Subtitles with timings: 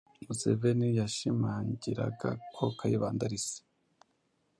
[0.25, 3.59] Museveni yashimangiraga ko Kayibanda ari se.